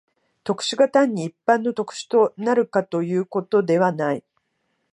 [0.43, 4.23] 特殊が単に一般の特殊となるとかいうことではない。